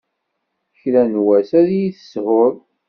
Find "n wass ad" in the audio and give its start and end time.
1.11-1.69